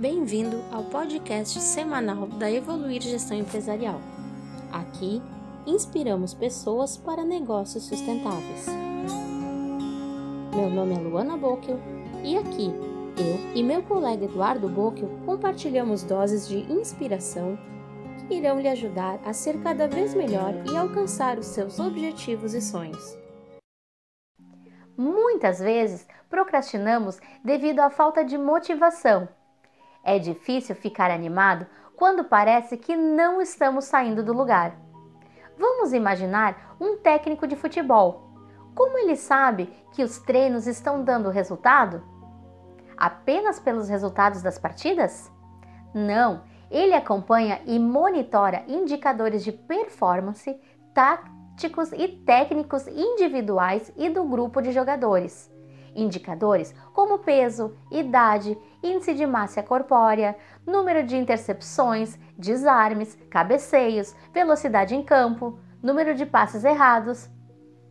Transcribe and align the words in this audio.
Bem-vindo 0.00 0.64
ao 0.72 0.84
podcast 0.84 1.60
semanal 1.60 2.26
da 2.26 2.50
Evoluir 2.50 3.02
Gestão 3.02 3.36
Empresarial. 3.36 4.00
Aqui, 4.72 5.20
inspiramos 5.66 6.32
pessoas 6.32 6.96
para 6.96 7.22
negócios 7.22 7.84
sustentáveis. 7.84 8.64
Meu 10.56 10.70
nome 10.70 10.94
é 10.94 10.98
Luana 10.98 11.36
Bockel 11.36 11.78
e 12.24 12.34
aqui, 12.38 12.72
eu 13.18 13.54
e 13.54 13.62
meu 13.62 13.82
colega 13.82 14.24
Eduardo 14.24 14.70
Bockel 14.70 15.10
compartilhamos 15.26 16.02
doses 16.02 16.48
de 16.48 16.60
inspiração 16.72 17.58
que 18.26 18.36
irão 18.36 18.58
lhe 18.58 18.68
ajudar 18.68 19.20
a 19.22 19.34
ser 19.34 19.60
cada 19.60 19.86
vez 19.86 20.14
melhor 20.14 20.54
e 20.72 20.74
alcançar 20.78 21.38
os 21.38 21.44
seus 21.44 21.78
objetivos 21.78 22.54
e 22.54 22.62
sonhos. 22.62 23.18
Muitas 24.96 25.58
vezes 25.58 26.08
procrastinamos 26.30 27.20
devido 27.44 27.80
à 27.80 27.90
falta 27.90 28.24
de 28.24 28.38
motivação 28.38 29.28
é 30.04 30.18
difícil 30.18 30.74
ficar 30.74 31.10
animado 31.10 31.66
quando 31.96 32.24
parece 32.24 32.76
que 32.76 32.96
não 32.96 33.42
estamos 33.42 33.84
saindo 33.84 34.22
do 34.22 34.32
lugar. 34.32 34.74
Vamos 35.58 35.92
imaginar 35.92 36.74
um 36.80 36.96
técnico 36.96 37.46
de 37.46 37.54
futebol. 37.54 38.30
Como 38.74 38.96
ele 38.96 39.16
sabe 39.16 39.66
que 39.92 40.02
os 40.02 40.18
treinos 40.18 40.66
estão 40.66 41.04
dando 41.04 41.28
resultado? 41.28 42.02
Apenas 42.96 43.60
pelos 43.60 43.88
resultados 43.88 44.40
das 44.40 44.58
partidas? 44.58 45.30
Não, 45.92 46.42
ele 46.70 46.94
acompanha 46.94 47.60
e 47.66 47.78
monitora 47.78 48.64
indicadores 48.68 49.44
de 49.44 49.52
performance, 49.52 50.58
táticos 50.94 51.92
e 51.92 52.08
técnicos 52.08 52.86
individuais 52.86 53.92
e 53.96 54.08
do 54.08 54.24
grupo 54.24 54.62
de 54.62 54.72
jogadores. 54.72 55.52
Indicadores 55.94 56.74
como 56.94 57.18
peso, 57.18 57.76
idade, 57.90 58.56
índice 58.82 59.14
de 59.14 59.26
massa 59.26 59.62
corpórea, 59.62 60.36
número 60.66 61.02
de 61.02 61.16
intercepções, 61.16 62.18
desarmes, 62.36 63.18
cabeceios, 63.30 64.14
velocidade 64.32 64.94
em 64.94 65.02
campo, 65.02 65.58
número 65.82 66.14
de 66.14 66.26
passes 66.26 66.64
errados, 66.64 67.28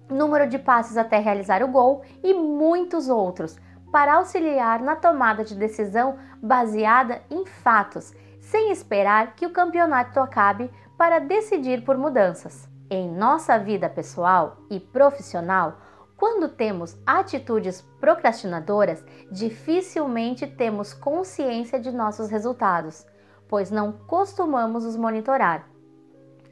número 0.10 0.48
de 0.48 0.58
passes 0.58 0.98
até 0.98 1.20
realizar 1.20 1.64
o 1.64 1.68
gol 1.68 2.02
e 2.24 2.34
muitos 2.34 3.10
outros, 3.10 3.58
para 3.92 4.16
auxiliar 4.16 4.82
na 4.82 4.96
tomada 4.96 5.44
de 5.44 5.56
decisão 5.56 6.18
baseada 6.42 7.22
em 7.30 7.46
fatos, 7.46 8.14
sem 8.40 8.72
esperar 8.72 9.36
que 9.36 9.46
o 9.46 9.52
campeonato 9.52 10.20
acabe 10.20 10.70
para 10.98 11.20
decidir 11.20 11.84
por 11.84 11.98
mudanças. 11.98 12.70
Em 12.90 13.10
nossa 13.10 13.58
vida 13.58 13.88
pessoal 13.90 14.58
e 14.70 14.80
profissional, 14.80 15.78
quando 16.20 16.50
temos 16.50 16.98
atitudes 17.06 17.80
procrastinadoras, 17.98 19.02
dificilmente 19.32 20.46
temos 20.46 20.94
consciência 20.94 21.80
de 21.80 21.94
nossos 21.94 22.30
resultados, 22.30 23.08
pois 23.48 23.72
não 23.72 23.94
costumamos 23.94 24.84
os 24.84 24.98
monitorar. 24.98 25.66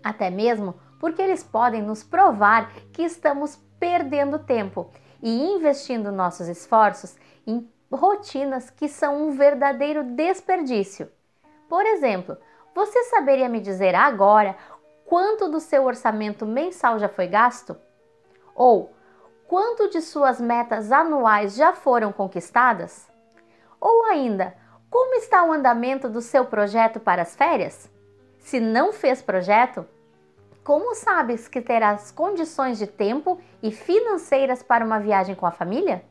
Até 0.02 0.30
mesmo 0.30 0.76
porque 1.02 1.22
eles 1.22 1.44
podem 1.44 1.82
nos 1.82 2.02
provar 2.02 2.72
que 2.94 3.02
estamos 3.02 3.60
perdendo 3.78 4.40
tempo 4.40 4.90
e 5.22 5.52
investindo 5.52 6.14
nossos 6.14 6.48
esforços 6.48 7.18
em 7.46 7.70
rotinas 7.92 8.70
que 8.70 8.88
são 8.88 9.28
um 9.28 9.32
verdadeiro 9.32 10.02
desperdício. 10.02 11.12
Por 11.68 11.86
exemplo, 11.86 12.38
você 12.74 13.04
saberia 13.04 13.50
me 13.50 13.60
dizer 13.60 13.96
agora 13.96 14.56
quanto 15.06 15.50
do 15.50 15.60
seu 15.60 15.84
orçamento 15.84 16.46
mensal 16.46 16.98
já 17.00 17.10
foi 17.10 17.28
gasto? 17.28 17.76
Ou 18.56 18.96
quanto 19.48 19.90
de 19.90 20.02
suas 20.02 20.40
metas 20.42 20.92
anuais 20.92 21.56
já 21.56 21.74
foram 21.74 22.12
conquistadas? 22.12 23.08
Ou 23.80 24.06
ainda, 24.06 24.54
como 24.90 25.16
está 25.16 25.44
o 25.44 25.52
andamento 25.52 26.10
do 26.10 26.22
seu 26.22 26.46
projeto 26.46 27.00
para 27.00 27.22
as 27.22 27.36
férias? 27.36 27.90
Se 28.40 28.60
não 28.60 28.92
fez 28.92 29.22
projeto, 29.22 29.86
como 30.64 30.96
sabes 30.96 31.48
que 31.48 31.62
terás 31.62 32.12
condições 32.12 32.78
de 32.78 32.88
tempo 32.88 33.40
e 33.64 33.72
financeiras 33.72 34.62
para 34.62 34.84
uma 34.84 35.00
viagem 35.00 35.34
com 35.34 35.46
a 35.46 35.52
família? 35.52 36.04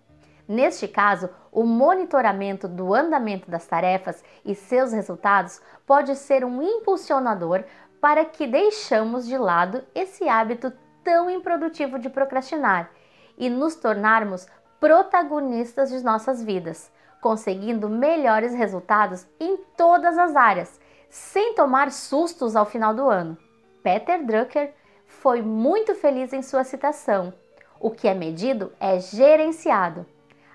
Neste 0.48 0.86
caso, 0.86 1.28
o 1.50 1.64
monitoramento 1.64 2.68
do 2.68 2.94
andamento 2.94 3.50
das 3.50 3.66
tarefas 3.66 4.22
e 4.44 4.54
seus 4.54 4.92
resultados 4.92 5.60
pode 5.84 6.14
ser 6.14 6.44
um 6.44 6.62
impulsionador 6.62 7.64
para 8.00 8.24
que 8.24 8.46
deixamos 8.46 9.26
de 9.26 9.36
lado 9.36 9.82
esse 9.94 10.28
hábito 10.28 10.72
tão 11.02 11.28
improdutivo 11.28 11.98
de 11.98 12.08
procrastinar 12.08 12.90
e 13.36 13.48
nos 13.48 13.74
tornarmos 13.74 14.46
protagonistas 14.80 15.90
de 15.90 16.02
nossas 16.02 16.42
vidas, 16.42 16.90
conseguindo 17.20 17.88
melhores 17.88 18.54
resultados 18.54 19.26
em 19.40 19.56
todas 19.76 20.18
as 20.18 20.36
áreas, 20.36 20.80
sem 21.08 21.54
tomar 21.54 21.90
sustos 21.90 22.54
ao 22.54 22.66
final 22.66 22.94
do 22.94 23.08
ano. 23.08 23.36
Peter 23.82 24.24
Drucker 24.24 24.74
foi 25.06 25.42
muito 25.42 25.94
feliz 25.94 26.32
em 26.32 26.42
sua 26.42 26.64
citação: 26.64 27.32
o 27.80 27.90
que 27.90 28.08
é 28.08 28.14
medido 28.14 28.72
é 28.80 28.98
gerenciado. 28.98 30.06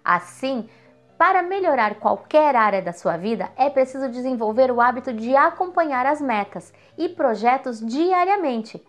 Assim, 0.04 0.70
para 1.18 1.44
melhorar 1.44 1.96
qualquer 1.96 2.56
área 2.56 2.82
da 2.82 2.92
sua 2.92 3.16
vida, 3.16 3.52
é 3.56 3.70
preciso 3.70 4.10
desenvolver 4.10 4.72
o 4.72 4.82
hábito 4.82 5.14
de 5.14 5.36
acompanhar 5.36 6.06
as 6.06 6.20
metas 6.20 6.74
e 6.98 7.10
projetos 7.10 7.80
diariamente. 7.80 8.84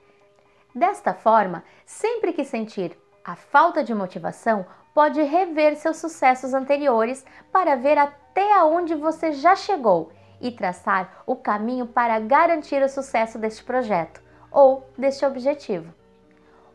Desta 0.74 1.12
forma, 1.12 1.62
sempre 1.84 2.32
que 2.32 2.44
sentir 2.44 2.96
a 3.24 3.36
falta 3.36 3.84
de 3.84 3.94
motivação 3.94 4.66
pode 4.92 5.22
rever 5.22 5.76
seus 5.76 5.98
sucessos 5.98 6.52
anteriores 6.52 7.24
para 7.50 7.76
ver 7.76 7.96
até 7.96 8.52
aonde 8.54 8.94
você 8.94 9.32
já 9.32 9.54
chegou 9.54 10.12
e 10.40 10.50
traçar 10.50 11.22
o 11.24 11.36
caminho 11.36 11.86
para 11.86 12.18
garantir 12.18 12.82
o 12.82 12.88
sucesso 12.88 13.38
deste 13.38 13.62
projeto 13.62 14.20
ou 14.50 14.86
deste 14.98 15.24
objetivo. 15.24 15.94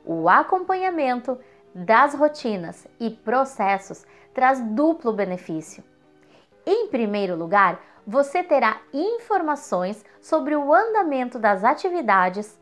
O 0.06 0.30
acompanhamento 0.30 1.38
das 1.76 2.16
rotinas 2.16 2.88
e 3.00 3.10
processos 3.10 4.06
traz 4.34 4.62
duplo 4.62 5.12
benefício. 5.12 5.84
Em 6.66 6.88
primeiro 6.88 7.36
lugar, 7.36 7.80
você 8.06 8.42
terá 8.42 8.80
informações 8.94 10.04
sobre 10.22 10.56
o 10.56 10.74
andamento 10.74 11.38
das 11.38 11.64
atividades, 11.64 12.60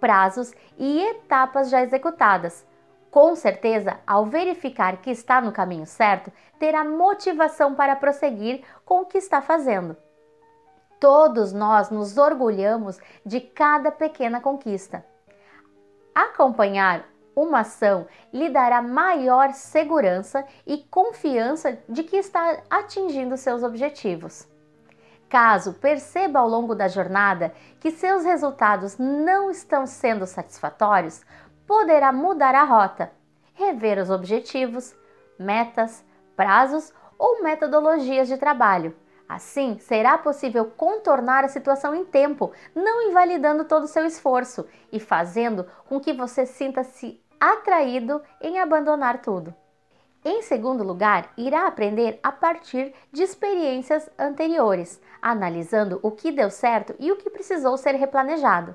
prazos 0.00 0.52
e 0.76 1.00
etapas 1.00 1.70
já 1.70 1.82
executadas, 1.82 2.66
com 3.10 3.34
certeza, 3.34 3.98
ao 4.06 4.26
verificar 4.26 4.98
que 4.98 5.10
está 5.10 5.40
no 5.40 5.52
caminho 5.52 5.86
certo, 5.86 6.30
terá 6.58 6.84
motivação 6.84 7.74
para 7.74 7.96
prosseguir 7.96 8.62
com 8.84 9.00
o 9.00 9.06
que 9.06 9.18
está 9.18 9.40
fazendo. 9.40 9.96
Todos 11.00 11.52
nós 11.52 11.90
nos 11.90 12.18
orgulhamos 12.18 12.98
de 13.24 13.40
cada 13.40 13.90
pequena 13.90 14.40
conquista. 14.40 15.04
Acompanhar 16.14 17.06
uma 17.34 17.60
ação 17.60 18.06
lhe 18.32 18.50
dará 18.50 18.82
maior 18.82 19.52
segurança 19.52 20.44
e 20.66 20.78
confiança 20.90 21.78
de 21.88 22.02
que 22.02 22.16
está 22.16 22.58
atingindo 22.68 23.36
seus 23.36 23.62
objetivos. 23.62 24.48
Caso 25.28 25.74
perceba 25.74 26.40
ao 26.40 26.48
longo 26.48 26.74
da 26.74 26.88
jornada 26.88 27.52
que 27.78 27.90
seus 27.90 28.24
resultados 28.24 28.98
não 28.98 29.50
estão 29.50 29.86
sendo 29.86 30.26
satisfatórios, 30.26 31.22
poderá 31.68 32.10
mudar 32.10 32.54
a 32.54 32.64
rota, 32.64 33.12
rever 33.52 33.98
os 33.98 34.08
objetivos, 34.08 34.96
metas, 35.38 36.02
prazos 36.34 36.94
ou 37.18 37.42
metodologias 37.42 38.26
de 38.26 38.38
trabalho. 38.38 38.96
Assim, 39.28 39.78
será 39.78 40.16
possível 40.16 40.64
contornar 40.64 41.44
a 41.44 41.48
situação 41.48 41.94
em 41.94 42.06
tempo, 42.06 42.50
não 42.74 43.10
invalidando 43.10 43.66
todo 43.66 43.82
o 43.82 43.88
seu 43.88 44.06
esforço 44.06 44.66
e 44.90 44.98
fazendo 44.98 45.66
com 45.86 46.00
que 46.00 46.14
você 46.14 46.46
sinta-se 46.46 47.22
atraído 47.38 48.22
em 48.40 48.58
abandonar 48.58 49.20
tudo. 49.20 49.54
Em 50.24 50.40
segundo 50.40 50.82
lugar, 50.82 51.32
irá 51.36 51.66
aprender 51.66 52.18
a 52.22 52.32
partir 52.32 52.94
de 53.12 53.22
experiências 53.22 54.08
anteriores, 54.18 55.00
analisando 55.20 56.00
o 56.02 56.10
que 56.10 56.32
deu 56.32 56.48
certo 56.48 56.94
e 56.98 57.12
o 57.12 57.16
que 57.16 57.28
precisou 57.28 57.76
ser 57.76 57.94
replanejado. 57.94 58.74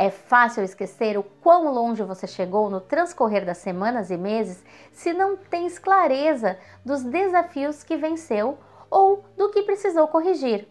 É 0.00 0.10
fácil 0.10 0.62
esquecer 0.62 1.18
o 1.18 1.24
quão 1.24 1.74
longe 1.74 2.04
você 2.04 2.24
chegou 2.24 2.70
no 2.70 2.80
transcorrer 2.80 3.44
das 3.44 3.58
semanas 3.58 4.12
e 4.12 4.16
meses 4.16 4.64
se 4.92 5.12
não 5.12 5.36
tens 5.36 5.76
clareza 5.76 6.56
dos 6.84 7.02
desafios 7.02 7.82
que 7.82 7.96
venceu 7.96 8.56
ou 8.88 9.24
do 9.36 9.50
que 9.50 9.62
precisou 9.62 10.06
corrigir. 10.06 10.68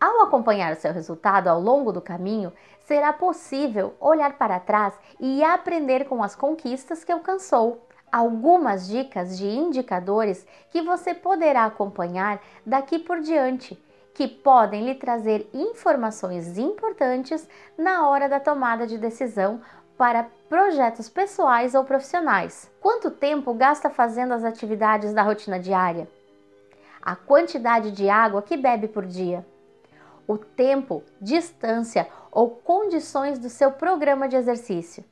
Ao 0.00 0.20
acompanhar 0.20 0.72
o 0.72 0.76
seu 0.76 0.92
resultado 0.92 1.48
ao 1.48 1.60
longo 1.60 1.90
do 1.90 2.00
caminho, 2.00 2.52
será 2.86 3.12
possível 3.12 3.96
olhar 3.98 4.38
para 4.38 4.60
trás 4.60 4.94
e 5.18 5.42
aprender 5.42 6.04
com 6.04 6.22
as 6.22 6.36
conquistas 6.36 7.02
que 7.02 7.10
alcançou. 7.10 7.84
Algumas 8.12 8.86
dicas 8.86 9.36
de 9.36 9.46
indicadores 9.48 10.46
que 10.70 10.82
você 10.82 11.14
poderá 11.14 11.64
acompanhar 11.64 12.40
daqui 12.64 12.96
por 12.96 13.20
diante 13.20 13.76
que 14.14 14.28
podem 14.28 14.84
lhe 14.84 14.94
trazer 14.94 15.48
informações 15.52 16.58
importantes 16.58 17.48
na 17.76 18.08
hora 18.08 18.28
da 18.28 18.40
tomada 18.40 18.86
de 18.86 18.98
decisão 18.98 19.60
para 19.96 20.26
projetos 20.48 21.08
pessoais 21.08 21.74
ou 21.74 21.84
profissionais. 21.84 22.70
Quanto 22.80 23.10
tempo 23.10 23.54
gasta 23.54 23.90
fazendo 23.90 24.32
as 24.32 24.44
atividades 24.44 25.12
da 25.12 25.22
rotina 25.22 25.58
diária? 25.58 26.08
a 27.02 27.16
quantidade 27.16 27.90
de 27.90 28.08
água 28.08 28.42
que 28.42 28.56
bebe 28.56 28.86
por 28.86 29.06
dia, 29.06 29.46
o 30.26 30.36
tempo, 30.36 31.02
distância 31.20 32.06
ou 32.30 32.50
condições 32.50 33.38
do 33.38 33.48
seu 33.48 33.72
programa 33.72 34.28
de 34.28 34.36
exercício, 34.36 35.04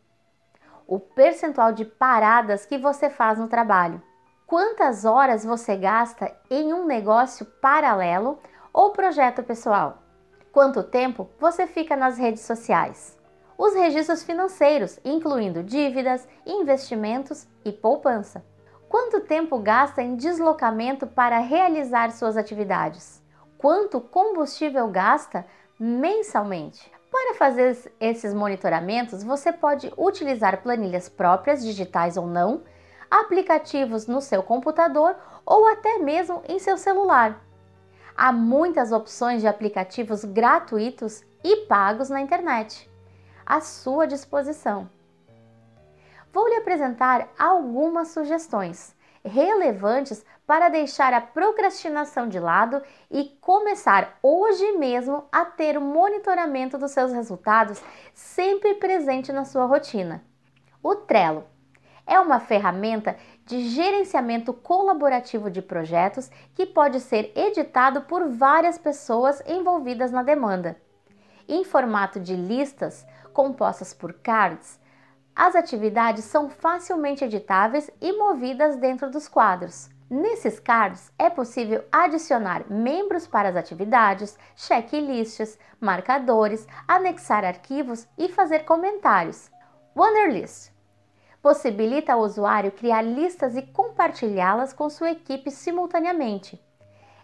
o 0.87 1.01
percentual 1.01 1.73
de 1.73 1.85
paradas 1.85 2.65
que 2.65 2.79
você 2.79 3.11
faz 3.11 3.39
no 3.39 3.49
trabalho, 3.49 4.03
quantas 4.47 5.05
horas 5.05 5.45
você 5.45 5.77
gasta 5.77 6.35
em 6.51 6.73
um 6.73 6.85
negócio 6.85 7.45
paralelo 7.45 8.39
ou 8.73 8.91
projeto 8.91 9.43
pessoal, 9.43 10.03
quanto 10.53 10.83
tempo 10.83 11.29
você 11.39 11.67
fica 11.67 11.97
nas 11.97 12.19
redes 12.19 12.43
sociais, 12.43 13.19
os 13.57 13.75
registros 13.75 14.23
financeiros, 14.23 15.01
incluindo 15.05 15.63
dívidas, 15.63 16.29
investimentos 16.47 17.47
e 17.65 17.73
poupança. 17.73 18.45
Quanto 18.89 19.21
tempo 19.21 19.59
gasta 19.59 20.01
em 20.01 20.17
deslocamento 20.17 21.07
para 21.07 21.39
realizar 21.39 22.11
suas 22.13 22.37
atividades? 22.37 23.23
Quanto 23.59 24.01
combustível 24.01 24.89
gasta 24.89 25.45
mensalmente? 25.79 26.91
Para 27.11 27.35
fazer 27.35 27.77
esses 27.99 28.33
monitoramentos, 28.33 29.25
você 29.25 29.53
pode 29.53 29.93
utilizar 29.97 30.63
planilhas 30.63 31.09
próprias, 31.09 31.65
digitais 31.65 32.17
ou 32.17 32.27
não, 32.27 32.63
aplicativos 33.11 34.07
no 34.07 34.21
seu 34.21 34.43
computador 34.43 35.17
ou 35.45 35.67
até 35.67 35.99
mesmo 35.99 36.43
em 36.49 36.59
seu 36.59 36.77
celular. 36.77 37.48
Há 38.21 38.33
muitas 38.33 38.91
opções 38.91 39.43
de 39.43 39.47
aplicativos 39.47 40.25
gratuitos 40.25 41.23
e 41.45 41.67
pagos 41.67 42.11
na 42.11 42.21
internet 42.21 42.91
à 43.47 43.61
sua 43.61 44.09
disposição. 44.09 44.91
Vou 46.33 46.49
lhe 46.49 46.57
apresentar 46.57 47.29
algumas 47.39 48.09
sugestões 48.09 48.93
relevantes 49.25 50.27
para 50.45 50.69
deixar 50.69 51.13
a 51.13 51.21
procrastinação 51.21 52.29
de 52.29 52.41
lado 52.41 52.83
e 53.09 53.39
começar 53.41 54.19
hoje 54.21 54.73
mesmo 54.73 55.25
a 55.31 55.45
ter 55.45 55.79
o 55.79 55.81
monitoramento 55.81 56.77
dos 56.77 56.91
seus 56.91 57.13
resultados 57.13 57.81
sempre 58.13 58.75
presente 58.75 59.33
na 59.33 59.45
sua 59.45 59.65
rotina. 59.65 60.25
O 60.83 60.97
Trello 60.97 61.45
é 62.09 62.19
uma 62.19 62.41
ferramenta 62.41 63.17
de 63.45 63.69
gerenciamento 63.69 64.53
colaborativo 64.53 65.51
de 65.51 65.61
projetos 65.61 66.31
que 66.55 66.65
pode 66.65 67.01
ser 67.01 67.31
editado 67.37 68.01
por 68.03 68.27
várias 68.29 68.79
pessoas 68.79 69.43
envolvidas 69.47 70.11
na 70.11 70.23
demanda. 70.23 70.81
Em 71.47 71.63
formato 71.65 72.19
de 72.19 72.35
listas 72.35 73.07
compostas 73.33 73.93
por 73.93 74.15
cards, 74.15 74.81
as 75.37 75.55
atividades 75.55 76.25
são 76.25 76.49
facilmente 76.49 77.23
editáveis 77.23 77.91
e 78.01 78.13
movidas 78.13 78.77
dentro 78.77 79.11
dos 79.11 79.29
quadros. 79.29 79.89
Nesses 80.11 80.59
cards 80.59 81.13
é 81.19 81.29
possível 81.29 81.85
adicionar 81.93 82.65
membros 82.71 83.27
para 83.27 83.51
as 83.51 83.57
atividades, 83.57 84.39
checklists, 84.57 85.59
marcadores, 85.79 86.67
anexar 86.89 87.45
arquivos 87.45 88.09
e 88.17 88.29
fazer 88.29 88.65
comentários. 88.65 89.51
Wonderlist 89.95 90.78
possibilita 91.43 92.13
ao 92.13 92.21
usuário 92.21 92.73
criar 92.73 93.03
listas 93.03 93.57
e 93.57 93.63
compartilhá-las 93.63 94.73
com 94.73 94.89
sua 94.91 95.11
equipe 95.11 95.51
simultaneamente. 95.51 96.61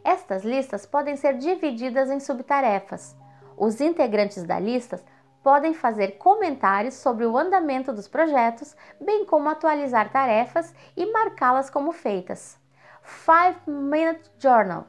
Estas 0.03 0.45
listas 0.45 0.85
podem 0.85 1.17
ser 1.17 1.39
divididas 1.39 2.11
em 2.11 2.21
subtarefas. 2.21 3.17
Os 3.57 3.81
integrantes 3.81 4.43
da 4.45 4.59
lista 4.59 5.01
podem 5.43 5.75
fazer 5.75 6.13
comentários 6.19 6.95
sobre 6.95 7.27
o 7.27 7.37
andamento 7.37 7.93
dos 7.93 8.09
projetos, 8.09 8.75
bem 9.01 9.25
como 9.27 9.49
atualizar 9.49 10.11
tarefas 10.11 10.75
e 10.97 11.11
marcá-las 11.13 11.69
como 11.69 11.93
feitas. 11.93 12.59
5 13.03 13.71
Minute 13.71 14.31
Journal. 14.39 14.87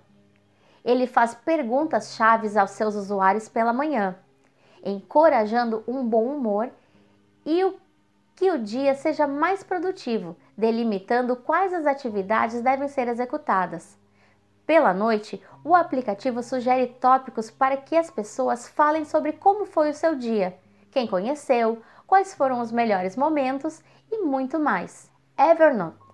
Ele 0.84 1.08
faz 1.08 1.36
perguntas 1.36 2.16
chaves 2.16 2.56
aos 2.56 2.72
seus 2.72 2.96
usuários 2.96 3.50
pela 3.50 3.74
manhã, 3.74 4.16
encorajando 4.84 5.84
um 5.88 6.08
bom 6.08 6.24
humor 6.26 6.70
e 7.46 7.64
o 7.64 7.85
que 8.36 8.52
o 8.52 8.60
dia 8.60 8.94
seja 8.96 9.26
mais 9.26 9.64
produtivo, 9.64 10.36
delimitando 10.58 11.36
quais 11.36 11.74
as 11.74 11.86
atividades 11.86 12.62
devem 12.62 12.88
ser 12.88 13.08
executadas. 13.08 13.98
Pela 14.66 14.94
noite, 14.94 15.42
o 15.64 15.76
aplicativo 15.76 16.42
sugere 16.42 16.88
tópicos 16.88 17.50
para 17.52 17.78
que 17.78 17.96
as 17.96 18.10
pessoas 18.10 18.68
falem 18.68 19.06
sobre 19.06 19.34
como 19.34 19.66
foi 19.66 19.90
o 19.90 19.94
seu 19.94 20.16
dia, 20.16 20.58
quem 20.92 21.08
conheceu, 21.08 21.82
quais 22.08 22.34
foram 22.34 22.60
os 22.60 22.72
melhores 22.72 23.16
momentos 23.16 23.82
e 24.12 24.20
muito 24.20 24.60
mais. 24.60 25.10
Evernote 25.38 26.06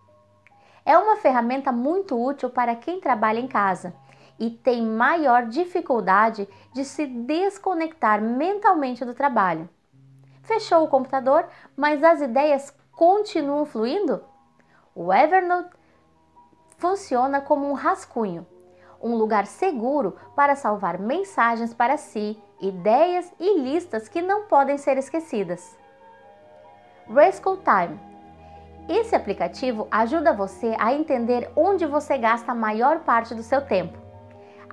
é 0.86 0.98
uma 0.98 1.18
ferramenta 1.18 1.72
muito 1.72 2.22
útil 2.22 2.50
para 2.50 2.76
quem 2.76 3.00
trabalha 3.00 3.40
em 3.40 3.48
casa 3.48 3.94
e 4.40 4.50
tem 4.50 4.86
maior 4.86 5.46
dificuldade 5.46 6.48
de 6.74 6.84
se 6.84 7.06
desconectar 7.06 8.22
mentalmente 8.22 9.06
do 9.06 9.14
trabalho. 9.14 9.70
Fechou 10.44 10.84
o 10.84 10.88
computador, 10.88 11.48
mas 11.76 12.04
as 12.04 12.22
ideias 12.22 12.76
continuam 12.92 13.66
fluindo? 13.66 14.24
O 14.96 15.14
Evernote 15.14 15.70
funciona 16.78 17.40
como 17.42 17.70
um 17.70 17.74
rascunho, 17.74 18.46
um 19.02 19.16
lugar 19.16 19.46
seguro 19.46 20.18
para 20.36 20.56
salvar 20.56 20.98
mensagens 20.98 21.74
para 21.74 21.96
si, 21.96 22.42
ideias 22.60 23.32
e 23.40 23.60
listas 23.60 24.08
que 24.08 24.22
não 24.22 24.46
podem 24.46 24.78
ser 24.78 24.98
esquecidas. 24.98 25.78
Rascal 27.08 27.58
Time. 27.58 28.00
Esse 28.90 29.16
aplicativo 29.16 29.88
ajuda 29.92 30.34
você 30.34 30.76
a 30.80 30.92
entender 30.94 31.52
onde 31.56 31.86
você 31.86 32.18
gasta 32.18 32.52
a 32.52 32.56
maior 32.56 33.02
parte 33.02 33.36
do 33.36 33.44
seu 33.44 33.62
tempo. 33.62 34.01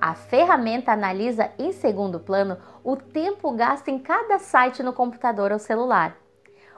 A 0.01 0.13
ferramenta 0.13 0.93
analisa 0.93 1.51
em 1.59 1.73
segundo 1.73 2.21
plano 2.21 2.57
o 2.85 2.95
tempo 2.95 3.51
gasto 3.51 3.89
em 3.89 3.99
cada 3.99 4.39
site 4.39 4.81
no 4.81 4.93
computador 4.93 5.51
ou 5.51 5.59
celular. 5.59 6.15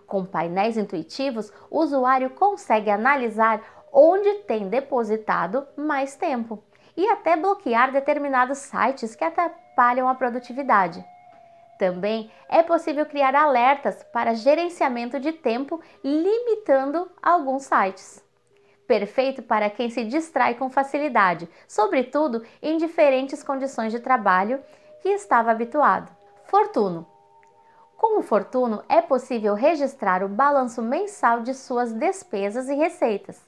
Com 0.07 0.25
painéis 0.25 0.75
intuitivos, 0.75 1.53
o 1.69 1.81
usuário 1.81 2.31
consegue 2.31 2.89
analisar 2.89 3.61
onde 3.93 4.39
tem 4.45 4.67
depositado 4.69 5.67
mais 5.77 6.15
tempo 6.15 6.63
e 6.97 7.07
até 7.09 7.35
bloquear 7.35 7.91
determinados 7.91 8.57
sites 8.57 9.15
que 9.15 9.23
atrapalham 9.23 10.09
a 10.09 10.15
produtividade. 10.15 11.05
Também 11.77 12.31
é 12.49 12.63
possível 12.63 13.05
criar 13.05 13.35
alertas 13.35 14.03
para 14.11 14.33
gerenciamento 14.33 15.19
de 15.19 15.31
tempo, 15.31 15.79
limitando 16.03 17.09
alguns 17.21 17.63
sites. 17.63 18.30
Perfeito 18.91 19.41
para 19.41 19.69
quem 19.69 19.89
se 19.89 20.03
distrai 20.03 20.55
com 20.55 20.69
facilidade, 20.69 21.47
sobretudo 21.65 22.43
em 22.61 22.75
diferentes 22.75 23.41
condições 23.41 23.93
de 23.93 24.01
trabalho 24.01 24.59
que 25.01 25.07
estava 25.07 25.49
habituado. 25.49 26.11
Fortuno 26.43 27.07
com 27.95 28.19
o 28.19 28.21
Fortuno 28.21 28.83
é 28.89 29.01
possível 29.01 29.53
registrar 29.53 30.21
o 30.25 30.27
balanço 30.27 30.81
mensal 30.81 31.39
de 31.39 31.53
suas 31.53 31.93
despesas 31.93 32.67
e 32.67 32.73
receitas, 32.73 33.41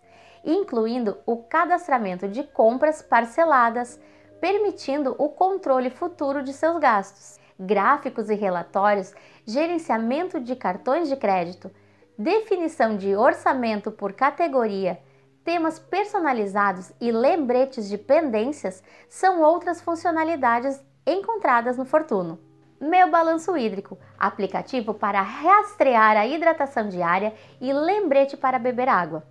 incluindo 0.45 1.17
o 1.25 1.35
cadastramento 1.35 2.25
de 2.25 2.43
compras 2.43 3.01
parceladas, 3.01 3.99
permitindo 4.39 5.13
o 5.17 5.27
controle 5.27 5.89
futuro 5.89 6.41
de 6.41 6.53
seus 6.53 6.79
gastos, 6.79 7.37
gráficos 7.59 8.29
e 8.29 8.33
relatórios, 8.33 9.13
gerenciamento 9.45 10.39
de 10.39 10.55
cartões 10.55 11.09
de 11.09 11.17
crédito, 11.17 11.69
definição 12.17 12.95
de 12.95 13.13
orçamento 13.13 13.91
por 13.91 14.13
categoria, 14.13 14.97
temas 15.43 15.77
personalizados 15.77 16.91
e 16.99 17.11
lembretes 17.11 17.89
de 17.89 17.97
pendências 17.97 18.81
são 19.09 19.41
outras 19.41 19.81
funcionalidades 19.81 20.81
encontradas 21.05 21.77
no 21.77 21.85
Fortuno. 21.85 22.39
Meu 22.79 23.09
Balanço 23.09 23.55
Hídrico, 23.57 23.97
aplicativo 24.17 24.93
para 24.93 25.21
rastrear 25.21 26.17
a 26.17 26.25
hidratação 26.25 26.89
diária 26.89 27.33
e 27.61 27.71
lembrete 27.71 28.35
para 28.35 28.59
beber 28.59 28.89
água. 28.89 29.23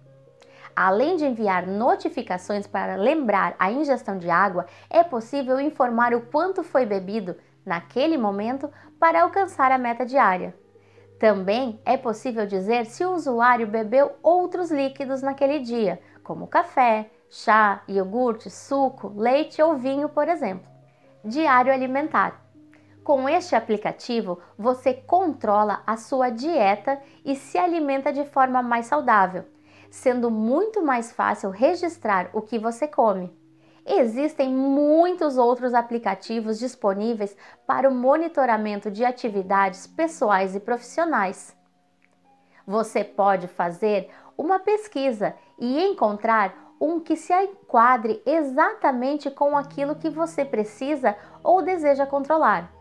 Além 0.74 1.16
de 1.16 1.26
enviar 1.26 1.66
notificações 1.66 2.66
para 2.66 2.96
lembrar 2.96 3.54
a 3.58 3.70
ingestão 3.70 4.16
de 4.16 4.30
água, 4.30 4.66
é 4.88 5.04
possível 5.04 5.60
informar 5.60 6.14
o 6.14 6.22
quanto 6.22 6.62
foi 6.62 6.86
bebido 6.86 7.36
naquele 7.64 8.16
momento 8.16 8.70
para 8.98 9.22
alcançar 9.22 9.70
a 9.70 9.76
meta 9.76 10.06
diária. 10.06 10.54
Também 11.22 11.80
é 11.84 11.96
possível 11.96 12.44
dizer 12.44 12.84
se 12.84 13.04
o 13.04 13.12
usuário 13.12 13.64
bebeu 13.64 14.10
outros 14.24 14.72
líquidos 14.72 15.22
naquele 15.22 15.60
dia, 15.60 16.00
como 16.24 16.48
café, 16.48 17.12
chá, 17.30 17.84
iogurte, 17.86 18.50
suco, 18.50 19.12
leite 19.16 19.62
ou 19.62 19.76
vinho, 19.76 20.08
por 20.08 20.26
exemplo. 20.26 20.66
Diário 21.24 21.72
alimentar. 21.72 22.44
Com 23.04 23.28
este 23.28 23.54
aplicativo, 23.54 24.40
você 24.58 24.94
controla 24.94 25.84
a 25.86 25.96
sua 25.96 26.28
dieta 26.28 27.00
e 27.24 27.36
se 27.36 27.56
alimenta 27.56 28.12
de 28.12 28.24
forma 28.24 28.60
mais 28.60 28.86
saudável, 28.86 29.44
sendo 29.92 30.28
muito 30.28 30.82
mais 30.82 31.12
fácil 31.12 31.50
registrar 31.50 32.30
o 32.32 32.42
que 32.42 32.58
você 32.58 32.88
come. 32.88 33.32
Existem 33.84 34.52
muitos 34.54 35.36
outros 35.36 35.74
aplicativos 35.74 36.58
disponíveis 36.58 37.36
para 37.66 37.88
o 37.88 37.94
monitoramento 37.94 38.90
de 38.90 39.04
atividades 39.04 39.86
pessoais 39.86 40.54
e 40.54 40.60
profissionais. 40.60 41.56
Você 42.66 43.02
pode 43.02 43.48
fazer 43.48 44.08
uma 44.38 44.60
pesquisa 44.60 45.34
e 45.58 45.80
encontrar 45.84 46.74
um 46.80 47.00
que 47.00 47.16
se 47.16 47.32
enquadre 47.32 48.22
exatamente 48.24 49.30
com 49.30 49.56
aquilo 49.56 49.96
que 49.96 50.10
você 50.10 50.44
precisa 50.44 51.16
ou 51.42 51.62
deseja 51.62 52.06
controlar. 52.06 52.72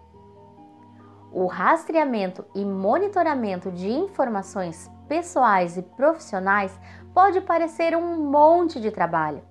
O 1.31 1.45
rastreamento 1.45 2.45
e 2.53 2.65
monitoramento 2.65 3.71
de 3.71 3.89
informações 3.89 4.91
pessoais 5.07 5.77
e 5.77 5.81
profissionais 5.81 6.77
pode 7.13 7.41
parecer 7.41 7.95
um 7.95 8.17
monte 8.29 8.79
de 8.79 8.91
trabalho. 8.91 9.41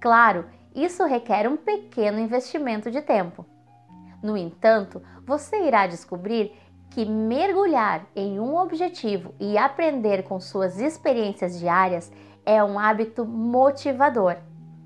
Claro, 0.00 0.44
isso 0.74 1.04
requer 1.04 1.48
um 1.48 1.56
pequeno 1.56 2.18
investimento 2.18 2.90
de 2.90 3.00
tempo. 3.00 3.46
No 4.22 4.36
entanto, 4.36 5.02
você 5.26 5.66
irá 5.66 5.86
descobrir 5.86 6.52
que 6.90 7.04
mergulhar 7.04 8.06
em 8.14 8.38
um 8.38 8.56
objetivo 8.56 9.34
e 9.38 9.58
aprender 9.58 10.22
com 10.22 10.40
suas 10.40 10.78
experiências 10.80 11.58
diárias 11.58 12.10
é 12.46 12.62
um 12.62 12.78
hábito 12.78 13.24
motivador. 13.24 14.36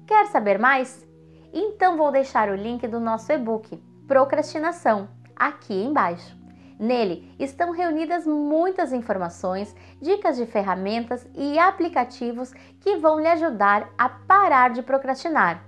Quer 0.06 0.26
saber 0.26 0.58
mais? 0.58 1.06
Então 1.52 1.96
vou 1.96 2.10
deixar 2.10 2.48
o 2.48 2.54
link 2.54 2.86
do 2.86 2.98
nosso 2.98 3.30
e-book 3.32 3.76
Procrastinação 4.06 5.08
aqui 5.36 5.74
embaixo. 5.74 6.36
Nele 6.78 7.34
estão 7.38 7.72
reunidas 7.72 8.26
muitas 8.26 8.92
informações, 8.92 9.74
dicas 10.00 10.36
de 10.36 10.46
ferramentas 10.46 11.28
e 11.34 11.58
aplicativos 11.58 12.52
que 12.80 12.96
vão 12.96 13.20
lhe 13.20 13.26
ajudar 13.28 13.90
a 13.98 14.08
parar 14.08 14.70
de 14.70 14.82
procrastinar. 14.82 15.67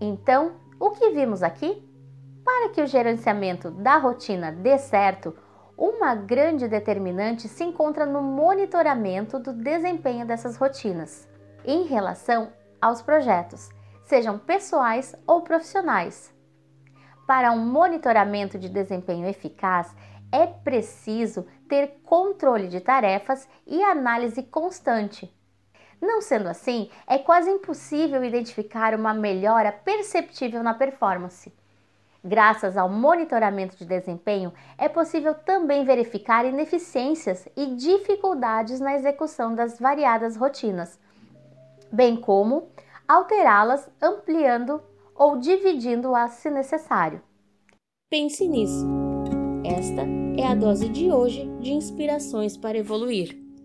Então, 0.00 0.52
o 0.78 0.90
que 0.90 1.10
vimos 1.10 1.42
aqui? 1.42 1.84
Para 2.44 2.70
que 2.70 2.80
o 2.80 2.86
gerenciamento 2.86 3.70
da 3.70 3.96
rotina 3.98 4.52
dê 4.52 4.78
certo, 4.78 5.34
uma 5.76 6.14
grande 6.14 6.66
determinante 6.66 7.46
se 7.46 7.62
encontra 7.62 8.04
no 8.04 8.22
monitoramento 8.22 9.38
do 9.38 9.52
desempenho 9.52 10.26
dessas 10.26 10.56
rotinas 10.56 11.28
em 11.64 11.84
relação 11.84 12.52
aos 12.80 13.02
projetos, 13.02 13.68
sejam 14.04 14.38
pessoais 14.38 15.14
ou 15.26 15.42
profissionais. 15.42 16.34
Para 17.26 17.52
um 17.52 17.64
monitoramento 17.64 18.58
de 18.58 18.68
desempenho 18.68 19.26
eficaz, 19.28 19.94
é 20.32 20.46
preciso 20.46 21.46
ter 21.68 22.00
controle 22.04 22.68
de 22.68 22.80
tarefas 22.80 23.48
e 23.66 23.82
análise 23.82 24.42
constante. 24.42 25.30
Não 26.00 26.20
sendo 26.20 26.48
assim, 26.48 26.88
é 27.06 27.18
quase 27.18 27.50
impossível 27.50 28.24
identificar 28.24 28.94
uma 28.94 29.12
melhora 29.12 29.72
perceptível 29.72 30.62
na 30.62 30.74
performance. 30.74 31.52
Graças 32.24 32.76
ao 32.76 32.88
monitoramento 32.88 33.76
de 33.76 33.84
desempenho, 33.84 34.52
é 34.76 34.88
possível 34.88 35.34
também 35.34 35.84
verificar 35.84 36.44
ineficiências 36.44 37.46
e 37.56 37.74
dificuldades 37.74 38.80
na 38.80 38.94
execução 38.94 39.54
das 39.54 39.78
variadas 39.78 40.36
rotinas, 40.36 40.98
bem 41.92 42.16
como 42.16 42.68
alterá-las 43.06 43.88
ampliando 44.02 44.82
ou 45.14 45.38
dividindo-as 45.38 46.32
se 46.32 46.50
necessário. 46.50 47.22
Pense 48.10 48.46
nisso. 48.46 48.86
Esta 49.64 50.02
é 50.36 50.46
a 50.46 50.54
dose 50.54 50.88
de 50.88 51.10
hoje 51.10 51.44
de 51.60 51.72
inspirações 51.72 52.56
para 52.56 52.78
evoluir. 52.78 53.47